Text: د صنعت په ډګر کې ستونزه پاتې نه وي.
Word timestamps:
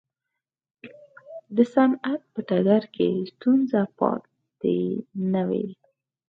د 1.55 1.57
صنعت 1.73 2.21
په 2.33 2.39
ډګر 2.47 2.83
کې 2.95 3.07
ستونزه 3.31 3.81
پاتې 3.97 4.79
نه 5.31 5.41
وي. 5.49 5.67